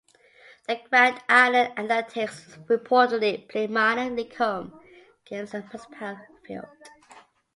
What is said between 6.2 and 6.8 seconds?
Field.